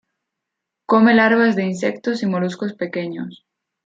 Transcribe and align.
Come 0.87 1.13
larvas 1.13 1.55
de 1.55 1.61
insectos 1.63 2.23
y 2.23 2.25
moluscos 2.25 2.73
pequeños. 2.73 3.45